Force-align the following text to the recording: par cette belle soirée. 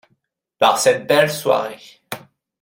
par 0.57 0.79
cette 0.79 1.05
belle 1.05 1.29
soirée. 1.29 1.99